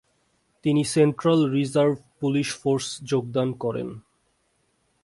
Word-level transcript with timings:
তিনি 0.65 0.81
central 0.85 1.39
reserve 1.51 1.95
police 2.19 2.49
force 2.55 2.87
যোগদান 3.03 3.49
করেন। 3.53 3.89